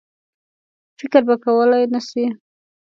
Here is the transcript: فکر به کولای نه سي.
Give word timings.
فکر 0.99 1.21
به 1.27 1.35
کولای 1.43 1.85
نه 1.93 2.01
سي. 2.09 2.23